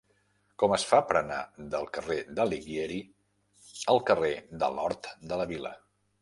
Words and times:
Com 0.61 0.71
es 0.75 0.85
fa 0.91 1.01
per 1.09 1.17
anar 1.19 1.41
del 1.75 1.85
carrer 1.97 2.17
d'Alighieri 2.39 2.97
al 3.95 4.01
carrer 4.09 4.33
de 4.65 4.71
l'Hort 4.79 5.11
de 5.35 5.41
la 5.43 5.49
Vila? 5.55 5.77